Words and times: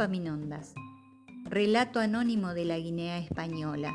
Epaminondas. 0.00 0.72
Relato 1.44 2.00
anónimo 2.00 2.54
de 2.54 2.64
la 2.64 2.78
Guinea 2.78 3.18
Española. 3.18 3.92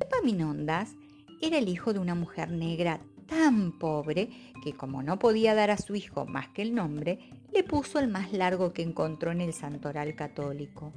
Epaminondas 0.00 0.94
era 1.42 1.58
el 1.58 1.68
hijo 1.68 1.92
de 1.92 1.98
una 1.98 2.14
mujer 2.14 2.50
negra 2.50 2.98
tan 3.26 3.78
pobre 3.78 4.30
que 4.64 4.72
como 4.72 5.02
no 5.02 5.18
podía 5.18 5.54
dar 5.54 5.70
a 5.70 5.76
su 5.76 5.96
hijo 5.96 6.24
más 6.24 6.48
que 6.48 6.62
el 6.62 6.74
nombre, 6.74 7.18
le 7.52 7.62
puso 7.62 7.98
el 7.98 8.08
más 8.08 8.32
largo 8.32 8.72
que 8.72 8.80
encontró 8.80 9.32
en 9.32 9.42
el 9.42 9.52
santoral 9.52 10.14
católico. 10.14 10.94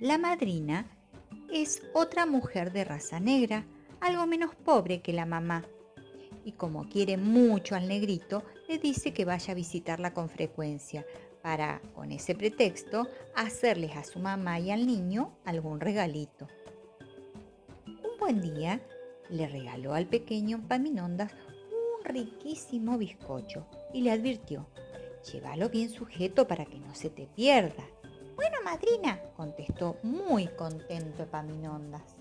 La 0.00 0.18
madrina 0.18 0.86
es 1.48 1.80
otra 1.94 2.26
mujer 2.26 2.72
de 2.72 2.82
raza 2.82 3.20
negra, 3.20 3.66
algo 4.00 4.26
menos 4.26 4.56
pobre 4.56 5.00
que 5.00 5.12
la 5.12 5.26
mamá, 5.26 5.64
y 6.44 6.52
como 6.52 6.88
quiere 6.88 7.18
mucho 7.18 7.76
al 7.76 7.86
negrito, 7.86 8.42
le 8.68 8.78
dice 8.78 9.12
que 9.12 9.24
vaya 9.24 9.52
a 9.52 9.54
visitarla 9.54 10.12
con 10.12 10.28
frecuencia 10.28 11.06
para, 11.42 11.80
con 11.94 12.12
ese 12.12 12.34
pretexto, 12.34 13.08
hacerles 13.34 13.96
a 13.96 14.04
su 14.04 14.18
mamá 14.18 14.58
y 14.60 14.70
al 14.70 14.86
niño 14.86 15.32
algún 15.44 15.80
regalito. 15.80 16.48
Un 17.86 18.18
buen 18.18 18.40
día 18.40 18.80
le 19.28 19.48
regaló 19.48 19.94
al 19.94 20.06
pequeño 20.06 20.60
Paminondas 20.68 21.32
un 21.70 22.04
riquísimo 22.04 22.98
bizcocho 22.98 23.66
y 23.92 24.02
le 24.02 24.10
advirtió, 24.10 24.66
llévalo 25.32 25.68
bien 25.68 25.90
sujeto 25.90 26.46
para 26.46 26.64
que 26.64 26.78
no 26.78 26.94
se 26.94 27.10
te 27.10 27.26
pierda. 27.26 27.84
Bueno, 28.36 28.56
madrina, 28.64 29.20
contestó 29.36 29.96
muy 30.02 30.48
contento 30.48 31.22
Epaminondas. 31.22 32.16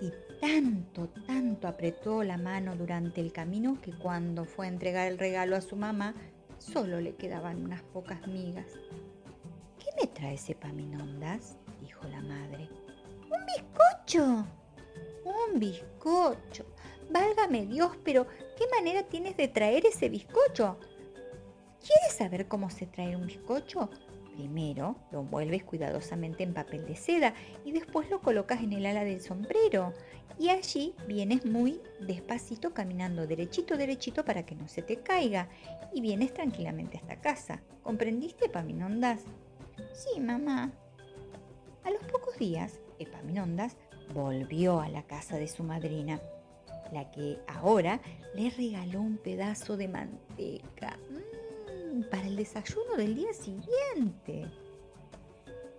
Y 0.00 0.10
tanto, 0.40 1.08
tanto 1.26 1.68
apretó 1.68 2.24
la 2.24 2.36
mano 2.36 2.74
durante 2.74 3.20
el 3.20 3.32
camino 3.32 3.78
que 3.80 3.92
cuando 3.92 4.44
fue 4.44 4.66
a 4.66 4.68
entregar 4.68 5.06
el 5.06 5.18
regalo 5.18 5.54
a 5.54 5.60
su 5.60 5.76
mamá, 5.76 6.14
solo 6.64 7.00
le 7.00 7.14
quedaban 7.14 7.64
unas 7.64 7.82
pocas 7.82 8.26
migas. 8.26 8.66
¿Qué 9.78 9.90
me 10.00 10.06
traes, 10.06 10.48
Epaminondas? 10.48 11.56
dijo 11.80 12.06
la 12.08 12.20
madre. 12.22 12.68
¡Un 13.30 13.44
bizcocho! 13.46 14.46
Un 15.24 15.58
bizcocho. 15.58 16.64
Válgame 17.10 17.66
Dios, 17.66 17.96
pero 18.02 18.26
¿qué 18.56 18.66
manera 18.76 19.02
tienes 19.02 19.36
de 19.36 19.48
traer 19.48 19.84
ese 19.86 20.08
bizcocho? 20.08 20.78
¿Quieres 21.80 22.14
saber 22.16 22.48
cómo 22.48 22.70
se 22.70 22.86
trae 22.86 23.14
un 23.14 23.26
bizcocho? 23.26 23.90
Primero 24.34 24.96
lo 25.12 25.20
envuelves 25.20 25.62
cuidadosamente 25.62 26.42
en 26.42 26.54
papel 26.54 26.84
de 26.86 26.96
seda 26.96 27.34
y 27.64 27.70
después 27.70 28.10
lo 28.10 28.20
colocas 28.20 28.62
en 28.62 28.72
el 28.72 28.84
ala 28.84 29.04
del 29.04 29.20
sombrero. 29.20 29.94
Y 30.40 30.48
allí 30.48 30.92
vienes 31.06 31.46
muy 31.46 31.80
despacito 32.00 32.74
caminando 32.74 33.28
derechito, 33.28 33.76
derechito 33.76 34.24
para 34.24 34.44
que 34.44 34.56
no 34.56 34.66
se 34.66 34.82
te 34.82 34.96
caiga. 34.96 35.48
Y 35.92 36.00
vienes 36.00 36.34
tranquilamente 36.34 36.96
hasta 36.96 37.20
casa. 37.20 37.62
¿Comprendiste, 37.84 38.46
Epaminondas? 38.46 39.22
Sí, 39.92 40.18
mamá. 40.18 40.72
A 41.84 41.90
los 41.90 42.02
pocos 42.10 42.36
días, 42.36 42.80
Epaminondas 42.98 43.76
volvió 44.12 44.80
a 44.80 44.88
la 44.88 45.04
casa 45.04 45.38
de 45.38 45.46
su 45.46 45.62
madrina, 45.62 46.20
la 46.92 47.10
que 47.12 47.38
ahora 47.46 48.00
le 48.34 48.50
regaló 48.50 49.00
un 49.00 49.16
pedazo 49.18 49.76
de 49.76 49.86
manteca 49.86 50.98
para 52.02 52.26
el 52.26 52.36
desayuno 52.36 52.96
del 52.96 53.14
día 53.14 53.32
siguiente. 53.32 54.50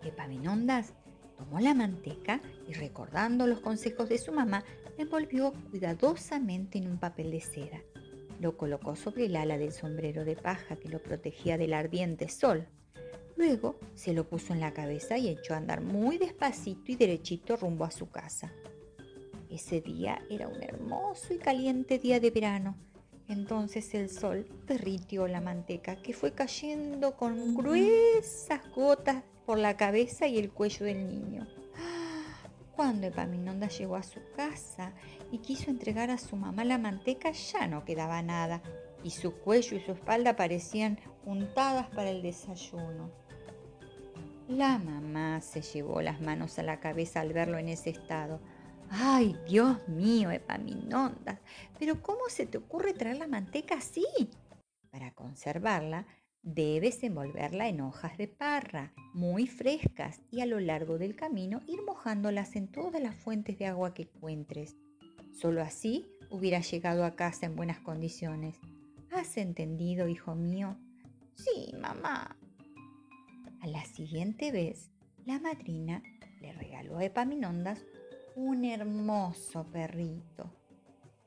Epaminondas 0.04 0.94
tomó 1.38 1.60
la 1.60 1.74
manteca 1.74 2.42
y 2.68 2.74
recordando 2.74 3.48
los 3.48 3.60
consejos 3.60 4.08
de 4.08 4.18
su 4.18 4.32
mamá, 4.32 4.64
la 4.98 5.04
envolvió 5.04 5.54
cuidadosamente 5.70 6.78
en 6.78 6.90
un 6.90 7.00
papel 7.00 7.32
de 7.32 7.42
seda. 7.42 7.82
Lo 8.40 8.58
colocó 8.58 8.96
sobre 8.96 9.26
el 9.26 9.36
ala 9.36 9.58
del 9.58 9.72
sombrero 9.72 10.24
de 10.24 10.36
paja 10.36 10.76
que 10.76 10.90
lo 10.90 11.02
protegía 11.02 11.58
del 11.58 11.74
ardiente 11.74 12.30
sol. 12.30 12.68
Luego 13.36 13.80
se 13.96 14.14
lo 14.14 14.28
puso 14.30 14.54
en 14.54 14.62
la 14.62 14.74
cabeza 14.74 15.18
y 15.18 15.28
echó 15.28 15.54
a 15.54 15.58
andar 15.58 15.82
muy 15.82 16.18
despacito 16.18 16.92
y 16.92 16.96
derechito 16.96 17.58
rumbo 17.58 17.84
a 17.84 17.92
su 17.92 18.10
casa. 18.10 18.54
Ese 19.50 19.82
día 19.82 20.22
era 20.30 20.48
un 20.48 20.62
hermoso 20.64 21.34
y 21.34 21.38
caliente 21.38 22.00
día 22.00 22.20
de 22.20 22.32
verano. 22.32 22.78
Entonces 23.28 23.94
el 23.96 24.10
sol 24.10 24.48
derritió 24.68 25.28
la 25.28 25.42
manteca 25.42 25.96
que 25.96 26.14
fue 26.14 26.34
cayendo 26.34 27.16
con 27.16 27.56
gruesas 27.56 28.62
gotas 28.76 29.24
por 29.46 29.58
la 29.58 29.78
cabeza 29.78 30.28
y 30.28 30.38
el 30.38 30.52
cuello 30.52 30.86
del 30.86 31.08
niño. 31.08 31.48
Cuando 32.76 33.08
Epaminonda 33.08 33.68
llegó 33.68 33.96
a 33.96 34.04
su 34.04 34.20
casa 34.36 34.94
y 35.32 35.40
quiso 35.40 35.72
entregar 35.72 36.12
a 36.12 36.18
su 36.18 36.36
mamá 36.36 36.66
la 36.66 36.78
manteca, 36.78 37.32
ya 37.32 37.68
no 37.68 37.86
quedaba 37.86 38.22
nada 38.22 38.62
y 39.04 39.12
su 39.12 39.34
cuello 39.34 39.78
y 39.78 39.82
su 39.82 39.92
espalda 39.94 40.36
parecían 40.36 41.00
untadas 41.26 41.88
para 41.90 42.10
el 42.10 42.22
desayuno. 42.22 43.12
La 44.48 44.78
mamá 44.78 45.42
se 45.42 45.62
llevó 45.62 46.02
las 46.02 46.22
manos 46.22 46.60
a 46.60 46.64
la 46.64 46.80
cabeza 46.80 47.22
al 47.22 47.32
verlo 47.32 47.58
en 47.58 47.70
ese 47.70 47.92
estado. 47.92 48.40
¡Ay, 48.90 49.36
Dios 49.48 49.88
mío, 49.88 50.32
Epaminondas! 50.32 51.40
¿Pero 51.80 52.02
cómo 52.02 52.30
se 52.30 52.46
te 52.46 52.58
ocurre 52.58 52.94
traer 52.94 53.18
la 53.18 53.28
manteca 53.28 53.76
así? 53.76 54.06
Para 54.92 55.14
conservarla, 55.14 56.06
debes 56.42 57.04
envolverla 57.04 57.68
en 57.68 57.82
hojas 57.82 58.18
de 58.18 58.28
parra, 58.28 58.94
muy 59.14 59.48
frescas, 59.48 60.22
y 60.32 60.42
a 60.42 60.46
lo 60.46 60.60
largo 60.60 60.98
del 60.98 61.16
camino 61.16 61.62
ir 61.68 61.82
mojándolas 61.84 62.56
en 62.56 62.72
todas 62.72 63.02
las 63.02 63.16
fuentes 63.16 63.58
de 63.58 63.66
agua 63.66 63.94
que 63.94 64.04
encuentres. 64.04 64.76
Solo 65.34 65.62
así 65.62 66.06
hubieras 66.30 66.70
llegado 66.72 67.04
a 67.04 67.16
casa 67.16 67.46
en 67.46 67.56
buenas 67.56 67.80
condiciones. 67.80 68.56
¿Has 69.12 69.38
entendido, 69.38 70.08
hijo 70.08 70.36
mío? 70.36 70.78
Sí, 71.36 71.74
mamá, 71.80 72.38
a 73.66 73.68
la 73.68 73.84
siguiente 73.84 74.52
vez, 74.52 74.92
la 75.26 75.40
madrina 75.40 76.04
le 76.40 76.54
regaló 76.54 77.00
a 77.00 77.06
Epaminondas 77.06 77.84
un 78.36 78.66
hermoso 78.66 79.66
perrito. 79.72 80.52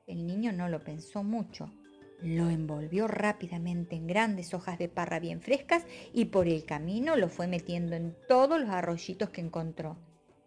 El 0.06 0.26
niño 0.26 0.52
no 0.52 0.68
lo 0.68 0.84
pensó 0.84 1.22
mucho. 1.22 1.72
Lo 2.20 2.50
envolvió 2.50 3.06
rápidamente 3.06 3.96
en 3.96 4.06
grandes 4.06 4.52
hojas 4.52 4.78
de 4.78 4.88
parra 4.88 5.18
bien 5.18 5.40
frescas 5.40 5.86
y 6.12 6.26
por 6.26 6.48
el 6.48 6.64
camino 6.64 7.16
lo 7.16 7.28
fue 7.28 7.46
metiendo 7.46 7.96
en 7.96 8.14
todos 8.28 8.60
los 8.60 8.70
arroyitos 8.70 9.30
que 9.30 9.40
encontró. 9.40 9.96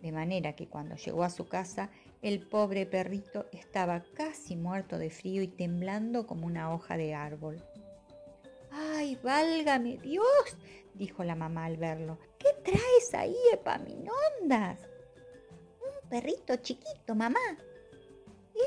De 0.01 0.11
manera 0.11 0.53
que 0.53 0.67
cuando 0.67 0.95
llegó 0.95 1.23
a 1.23 1.29
su 1.29 1.47
casa, 1.47 1.89
el 2.22 2.45
pobre 2.47 2.85
perrito 2.85 3.47
estaba 3.51 4.03
casi 4.13 4.55
muerto 4.55 4.97
de 4.97 5.09
frío 5.09 5.41
y 5.41 5.47
temblando 5.47 6.28
como 6.28 6.45
una 6.45 6.73
hoja 6.73 6.97
de 6.97 7.13
árbol. 7.16 7.63
¡Ay, 8.72 9.17
válgame 9.23 9.97
Dios! 9.97 10.25
dijo 10.93 11.23
la 11.23 11.35
mamá 11.35 11.66
al 11.66 11.78
verlo. 11.78 12.19
¿Qué 12.38 12.49
traes 12.63 13.13
ahí, 13.13 13.35
Epaminondas? 13.53 14.91
Perrito 16.11 16.57
chiquito, 16.57 17.16
mamá. 17.16 17.39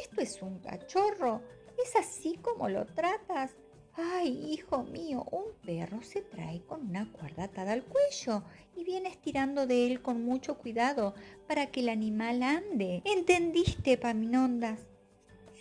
Esto 0.00 0.22
es 0.22 0.41
un 0.41 0.60
cachorro. 0.60 1.43
¿Es 1.77 1.94
así 1.94 2.38
como 2.41 2.71
lo 2.71 2.87
tratas? 2.87 3.55
Ay, 3.93 4.50
hijo 4.50 4.82
mío, 4.84 5.27
un 5.31 5.53
perro 5.62 6.03
se 6.03 6.22
trae 6.22 6.62
con 6.62 6.88
una 6.88 7.12
cuerda 7.12 7.44
atada 7.44 7.72
al 7.72 7.84
cuello 7.84 8.44
y 8.75 8.84
viene 8.84 9.10
estirando 9.10 9.66
de 9.66 9.87
él 9.87 10.00
con 10.00 10.25
mucho 10.25 10.56
cuidado 10.56 11.15
para 11.47 11.66
que 11.66 11.81
el 11.81 11.91
animal 11.91 12.43
ande. 12.43 13.03
¿Entendiste, 13.05 13.93
Epaminondas? 13.93 14.81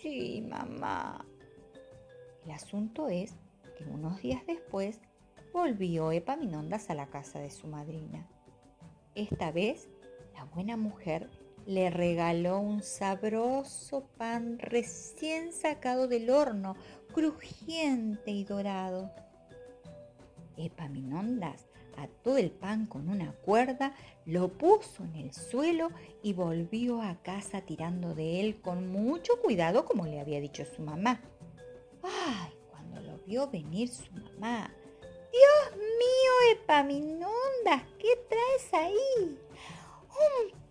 Sí, 0.02 0.42
mamá. 0.42 1.28
El 2.46 2.52
asunto 2.52 3.10
es 3.10 3.36
que 3.78 3.84
unos 3.84 4.22
días 4.22 4.42
después 4.48 5.02
volvió 5.52 6.14
Epaminondas 6.14 6.90
a 6.90 6.96
la 6.96 7.08
casa 7.08 7.40
de 7.40 7.52
su 7.52 7.68
madrina. 7.68 8.26
Esta 9.16 9.52
vez, 9.52 9.90
la 10.34 10.46
buena 10.46 10.78
mujer 10.78 11.30
le 11.66 11.90
regaló 11.90 12.60
un 12.60 12.84
sabroso 12.84 14.08
pan 14.18 14.60
recién 14.60 15.54
sacado 15.54 16.08
del 16.08 16.30
horno, 16.30 16.76
crujiente 17.14 18.32
y 18.32 18.44
dorado. 18.44 19.12
Epaminondas 20.58 21.68
ató 21.98 22.38
el 22.38 22.52
pan 22.52 22.86
con 22.86 23.10
una 23.10 23.32
cuerda, 23.32 23.94
lo 24.26 24.50
puso 24.50 25.04
en 25.04 25.16
el 25.16 25.34
suelo 25.34 25.90
y 26.22 26.34
volvió 26.34 27.02
a 27.02 27.22
casa 27.22 27.62
tirando 27.62 28.14
de 28.16 28.40
él 28.42 28.62
con 28.62 28.92
mucho 28.92 29.40
cuidado 29.42 29.86
como 29.86 30.06
le 30.06 30.20
había 30.20 30.40
dicho 30.40 30.66
su 30.66 30.82
mamá. 30.82 31.22
¡Ay! 32.04 32.54
Cuando 32.70 33.02
lo 33.02 33.18
vio 33.20 33.48
venir 33.48 33.90
su 33.90 34.12
mamá, 34.12 34.72
Dios 35.02 35.78
mío, 35.78 36.62
Epaminondas, 36.62 37.84
¿qué 37.98 38.16
traes 38.30 38.74
ahí? 38.74 39.40
Un 40.10 40.63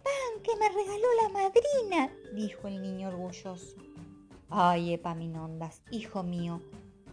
que 0.43 0.57
me 0.57 0.69
regaló 0.69 1.07
la 1.23 1.29
madrina, 1.29 2.13
dijo 2.35 2.69
el 2.69 2.83
niño 2.83 3.09
orgulloso. 3.09 3.77
Ay, 4.51 4.93
Epaminondas, 4.93 5.83
hijo 5.91 6.23
mío, 6.23 6.61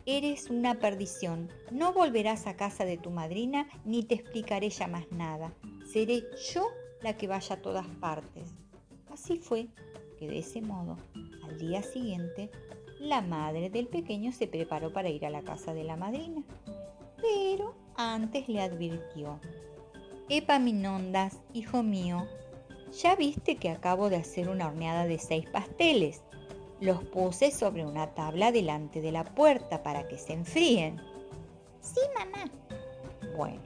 eres 0.06 0.50
una 0.50 0.80
perdición. 0.80 1.50
No 1.72 1.94
volverás 1.94 2.48
a 2.48 2.56
casa 2.56 2.86
de 2.86 2.98
tu 2.98 3.12
madrina 3.12 3.68
ni 3.86 4.04
te 4.04 4.16
explicaré 4.16 4.70
ya 4.70 4.88
más 4.88 5.12
nada. 5.12 5.54
Seré 5.86 6.24
yo 6.54 6.68
la 7.02 7.16
que 7.18 7.28
vaya 7.28 7.56
a 7.56 7.62
todas 7.62 7.88
partes. 8.00 8.54
Así 9.12 9.38
fue 9.38 9.68
que 10.18 10.28
de 10.28 10.40
ese 10.40 10.62
modo, 10.62 10.98
al 11.44 11.58
día 11.58 11.81
siguiente, 11.81 12.50
la 13.00 13.22
madre 13.22 13.70
del 13.70 13.88
pequeño 13.88 14.31
se 14.31 14.48
preparó 14.48 14.92
para 14.92 15.10
ir 15.10 15.26
a 15.26 15.30
la 15.30 15.44
casa 15.44 15.74
de 15.74 15.84
la 15.84 15.96
madrina. 15.96 16.44
Pero 17.22 17.76
antes 17.96 18.50
le 18.50 18.62
advirtió. 18.62 19.40
Epaminondas, 20.28 21.40
hijo 21.54 21.84
mío, 21.84 22.28
ya 22.92 23.16
viste 23.16 23.58
que 23.58 23.70
acabo 23.70 24.10
de 24.10 24.18
hacer 24.18 24.50
una 24.50 24.68
horneada 24.68 25.06
de 25.06 25.20
seis 25.20 25.50
pasteles. 25.50 26.22
Los 26.80 27.04
puse 27.04 27.52
sobre 27.52 27.86
una 27.86 28.14
tabla 28.14 28.52
delante 28.52 29.02
de 29.02 29.12
la 29.12 29.24
puerta 29.24 29.84
para 29.84 30.08
que 30.08 30.18
se 30.18 30.34
enfríen. 30.34 31.02
Sí, 31.82 32.00
mamá. 32.18 32.50
Bueno, 33.36 33.64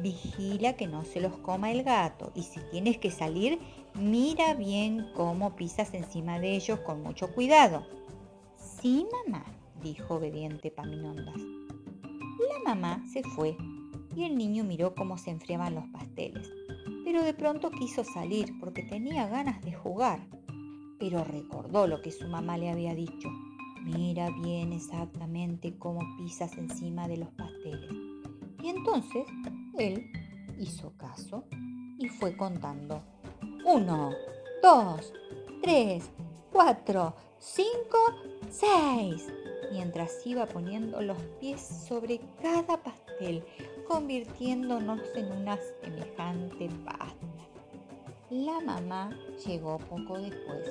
vigila 0.00 0.74
que 0.74 0.86
no 0.86 1.04
se 1.04 1.20
los 1.20 1.36
coma 1.38 1.70
el 1.70 1.82
gato 1.82 2.32
y 2.34 2.42
si 2.42 2.60
tienes 2.70 2.98
que 2.98 3.10
salir, 3.10 3.58
mira 3.94 4.54
bien 4.54 5.10
cómo 5.14 5.56
pisas 5.56 5.94
encima 5.94 6.38
de 6.38 6.56
ellos 6.56 6.80
con 6.80 7.02
mucho 7.02 7.32
cuidado. 7.32 7.86
Sí, 8.56 9.06
mamá, 9.26 9.44
dijo 9.82 10.16
obediente 10.16 10.70
Paminondas. 10.70 11.36
La 11.36 12.74
mamá 12.74 13.04
se 13.12 13.22
fue 13.22 13.56
y 14.14 14.24
el 14.24 14.36
niño 14.36 14.64
miró 14.64 14.94
cómo 14.94 15.16
se 15.16 15.30
enfriaban 15.30 15.74
los 15.74 15.86
pasteles, 15.88 16.50
pero 17.12 17.24
de 17.24 17.34
pronto 17.34 17.70
quiso 17.70 18.04
salir 18.04 18.58
porque 18.58 18.84
tenía 18.84 19.28
ganas 19.28 19.60
de 19.60 19.74
jugar. 19.74 20.26
Pero 20.98 21.22
recordó 21.22 21.86
lo 21.86 22.00
que 22.00 22.10
su 22.10 22.26
mamá 22.26 22.56
le 22.56 22.70
había 22.70 22.94
dicho. 22.94 23.28
Mira 23.82 24.30
bien 24.42 24.72
exactamente 24.72 25.76
cómo 25.76 26.00
pisas 26.16 26.56
encima 26.56 27.06
de 27.08 27.18
los 27.18 27.28
pasteles. 27.32 27.90
Y 28.62 28.70
entonces 28.70 29.26
él 29.78 30.10
hizo 30.58 30.96
caso 30.96 31.44
y 31.98 32.08
fue 32.08 32.34
contando. 32.34 33.02
Uno, 33.66 34.12
dos, 34.62 35.12
tres, 35.62 36.10
cuatro, 36.50 37.14
cinco, 37.38 37.98
seis. 38.48 39.30
Mientras 39.70 40.26
iba 40.26 40.46
poniendo 40.46 41.02
los 41.02 41.18
pies 41.40 41.60
sobre 41.60 42.22
cada 42.40 42.82
pastel, 42.82 43.44
convirtiéndonos 43.88 45.00
en 45.14 45.32
una 45.32 45.58
semejante 45.82 46.68
pasta. 46.84 47.16
La 48.30 48.60
mamá 48.60 49.10
llegó 49.46 49.78
poco 49.78 50.18
después 50.18 50.70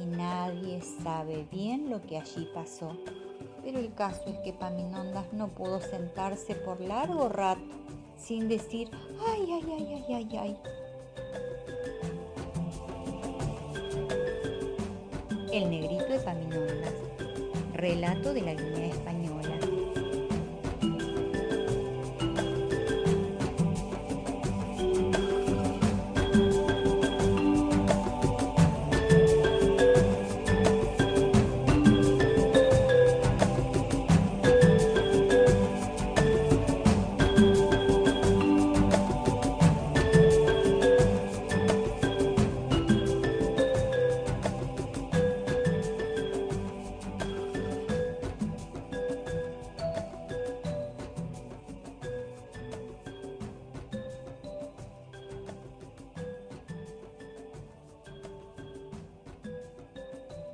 y 0.00 0.06
nadie 0.06 0.80
sabe 1.02 1.46
bien 1.50 1.90
lo 1.90 2.00
que 2.02 2.18
allí 2.18 2.48
pasó. 2.54 2.96
Pero 3.62 3.78
el 3.78 3.92
caso 3.94 4.22
es 4.26 4.38
que 4.38 4.52
Paminondas 4.52 5.32
no 5.32 5.48
pudo 5.48 5.80
sentarse 5.80 6.54
por 6.54 6.80
largo 6.80 7.28
rato 7.28 7.60
sin 8.16 8.48
decir 8.48 8.90
ay, 9.26 9.46
ay, 9.50 9.64
ay, 9.76 10.04
ay, 10.08 10.14
ay, 10.14 10.38
ay. 10.38 10.56
El 15.52 15.70
negrito 15.70 16.04
de 16.04 16.20
Paminondas. 16.20 16.94
Relato 17.74 18.32
de 18.34 18.42
la 18.42 18.54
Guinea 18.54 18.86
Española 18.88 19.29